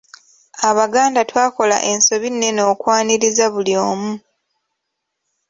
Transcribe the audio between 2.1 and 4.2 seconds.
nnene okwaniriza buli omu.